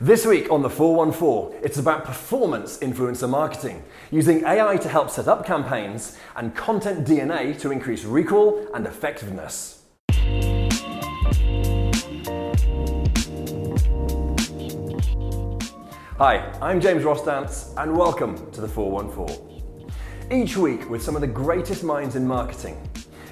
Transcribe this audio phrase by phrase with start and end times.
[0.00, 3.82] This week on the 414, it's about performance influencer marketing,
[4.12, 9.82] using AI to help set up campaigns and content DNA to increase recall and effectiveness.
[16.16, 19.90] Hi, I'm James Rostance, and welcome to the 414.
[20.30, 22.80] Each week with some of the greatest minds in marketing.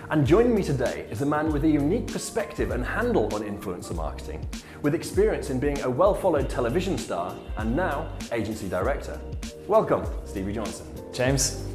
[0.09, 3.93] And joining me today is a man with a unique perspective and handle on influencer
[3.96, 4.48] marketing,
[4.82, 9.20] with experience in being a well followed television star and now agency director.
[9.66, 10.87] Welcome, Stevie Johnson.
[11.12, 11.66] James.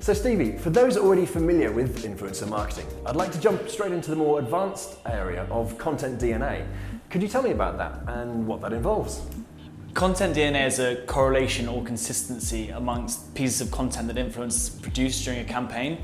[0.00, 4.10] So, Stevie, for those already familiar with influencer marketing, I'd like to jump straight into
[4.10, 6.66] the more advanced area of content DNA.
[7.08, 9.22] Could you tell me about that and what that involves?
[9.94, 15.38] Content DNA is a correlation or consistency amongst pieces of content that influencers produce during
[15.38, 15.98] a campaign.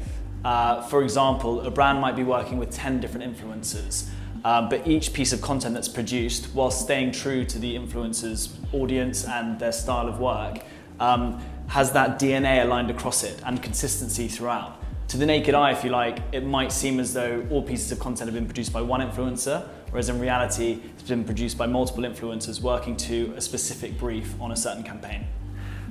[0.45, 4.09] Uh, for example, a brand might be working with 10 different influencers
[4.47, 9.25] um, but each piece of content that's produced, while staying true to the influencer's audience
[9.25, 10.61] and their style of work,
[11.01, 14.81] um, has that DNA aligned across it and consistency throughout.
[15.09, 17.99] To the naked eye, if you like, it might seem as though all pieces of
[17.99, 22.05] content have been produced by one influencer, whereas in reality, it's been produced by multiple
[22.05, 25.27] influencers working to a specific brief on a certain campaign.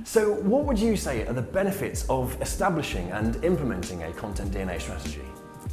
[0.06, 4.80] So, what would you say are the benefits of establishing and implementing a content DNA
[4.80, 5.22] strategy?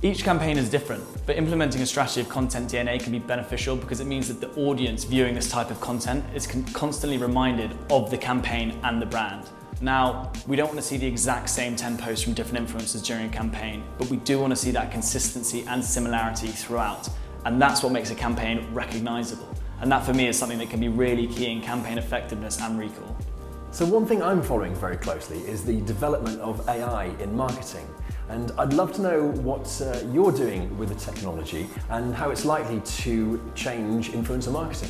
[0.01, 3.99] Each campaign is different, but implementing a strategy of content DNA can be beneficial because
[3.99, 8.17] it means that the audience viewing this type of content is constantly reminded of the
[8.17, 9.47] campaign and the brand.
[9.81, 13.27] Now, we don't want to see the exact same 10 posts from different influencers during
[13.27, 17.07] a campaign, but we do want to see that consistency and similarity throughout.
[17.45, 19.55] And that's what makes a campaign recognizable.
[19.79, 22.79] And that for me is something that can be really key in campaign effectiveness and
[22.79, 23.15] recall.
[23.73, 27.87] So, one thing I'm following very closely is the development of AI in marketing.
[28.29, 32.45] And I'd love to know what uh, you're doing with the technology and how it's
[32.45, 34.89] likely to change influencer marketing.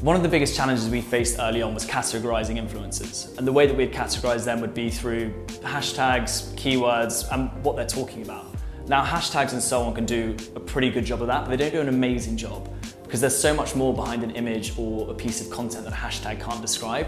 [0.00, 3.38] One of the biggest challenges we faced early on was categorizing influencers.
[3.38, 5.32] And the way that we'd categorize them would be through
[5.62, 8.46] hashtags, keywords, and what they're talking about.
[8.88, 11.56] Now, hashtags and so on can do a pretty good job of that, but they
[11.56, 12.68] don't do an amazing job
[13.04, 15.96] because there's so much more behind an image or a piece of content that a
[15.96, 17.06] hashtag can't describe.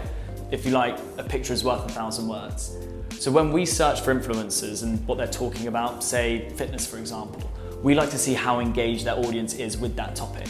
[0.51, 2.75] If you like, a picture is worth a thousand words.
[3.19, 7.51] So when we search for influencers and what they're talking about, say fitness for example,
[7.83, 10.47] we like to see how engaged their audience is with that topic.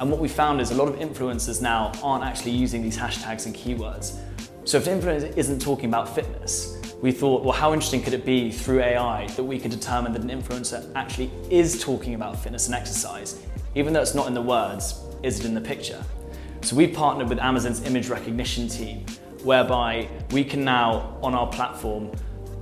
[0.00, 3.44] And what we found is a lot of influencers now aren't actually using these hashtags
[3.44, 4.18] and keywords.
[4.64, 8.24] So if an influencer isn't talking about fitness, we thought, well, how interesting could it
[8.24, 12.66] be through AI that we could determine that an influencer actually is talking about fitness
[12.66, 13.38] and exercise,
[13.74, 16.02] even though it's not in the words, is it in the picture?
[16.62, 19.04] So we partnered with Amazon's image recognition team
[19.44, 22.10] whereby we can now, on our platform,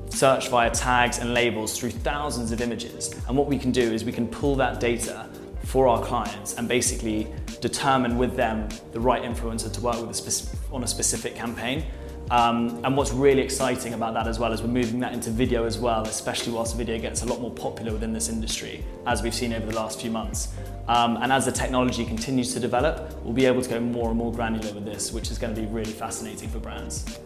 [0.09, 3.15] search via tags and labels through thousands of images.
[3.29, 5.29] And what we can do is we can pull that data
[5.65, 10.83] for our clients and basically determine with them the right influencer to work with on
[10.83, 11.85] a specific campaign.
[12.31, 15.65] Um, and what's really exciting about that as well is we're moving that into video
[15.65, 19.35] as well, especially whilst video gets a lot more popular within this industry, as we've
[19.35, 20.55] seen over the last few months.
[20.87, 24.19] Um, and as the technology continues to develop, we'll be able to go more and
[24.19, 27.19] more granular with this, which is going to be really fascinating for brands.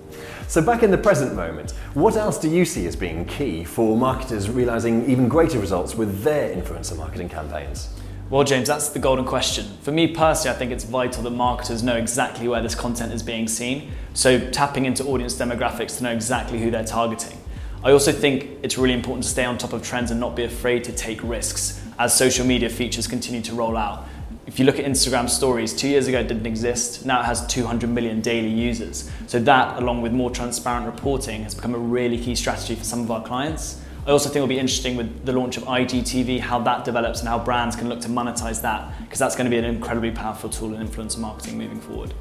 [0.49, 3.97] So, back in the present moment, what else do you see as being key for
[3.97, 7.89] marketers realizing even greater results with their influencer marketing campaigns?
[8.31, 9.67] Well, James, that's the golden question.
[9.83, 13.23] For me personally, I think it's vital that marketers know exactly where this content is
[13.23, 13.91] being seen.
[14.15, 17.39] So, tapping into audience demographics to know exactly who they're targeting.
[17.85, 20.45] I also think it's really important to stay on top of trends and not be
[20.45, 24.09] afraid to take risks as social media features continue to roll out.
[24.47, 27.05] If you look at Instagram stories, two years ago it didn't exist.
[27.05, 29.11] Now it has 200 million daily users.
[29.27, 33.03] So, that, along with more transparent reporting, has become a really key strategy for some
[33.03, 33.83] of our clients.
[34.07, 37.29] I also think it'll be interesting with the launch of IGTV, how that develops and
[37.29, 40.51] how brands can look to monetize that, because that's going to be an incredibly powerful
[40.51, 42.13] tool in influencer marketing moving forward.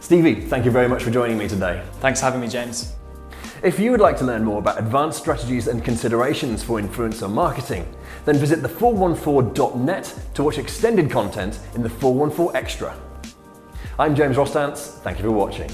[0.00, 1.84] Stevie, thank you very much for joining me today.
[2.00, 2.94] Thanks for having me, James.
[3.62, 7.86] If you would like to learn more about advanced strategies and considerations for influencer marketing,
[8.24, 12.94] then visit the414.net to watch extended content in the 414 Extra.
[14.00, 15.70] I'm James Rostance, thank you for watching.